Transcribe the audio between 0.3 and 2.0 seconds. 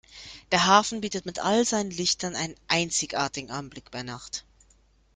Der Hafen bietet mit all seinen